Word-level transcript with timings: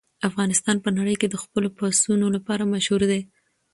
افغانستان 0.29 0.77
په 0.83 0.89
نړۍ 0.97 1.15
کې 1.21 1.27
د 1.29 1.35
خپلو 1.43 1.67
پسونو 1.77 2.25
لپاره 2.35 2.69
مشهور 2.73 3.01
دی. 3.11 3.21